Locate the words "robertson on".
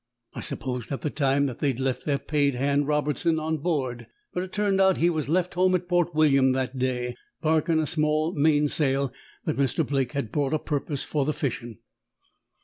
2.87-3.59